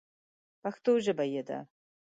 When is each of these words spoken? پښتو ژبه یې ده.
پښتو 0.61 0.91
ژبه 1.05 1.25
یې 1.33 1.41
ده. 1.47 1.59